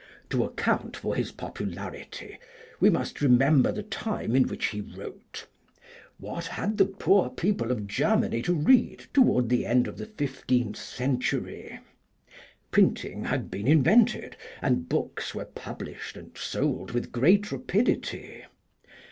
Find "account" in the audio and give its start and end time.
0.43-0.97